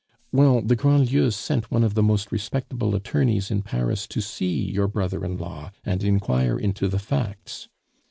"Well, 0.31 0.63
the 0.63 0.75
Grandlieus 0.75 1.35
sent 1.35 1.69
one 1.69 1.83
of 1.83 1.93
the 1.93 2.01
most 2.01 2.31
respectable 2.31 2.95
attorneys 2.95 3.51
in 3.51 3.61
Paris 3.61 4.07
to 4.07 4.19
see 4.19 4.59
your 4.71 4.87
brother 4.87 5.23
in 5.23 5.37
law 5.37 5.71
and 5.85 6.03
inquire 6.03 6.57
into 6.57 6.87
the 6.87 6.97
facts. 6.97 7.69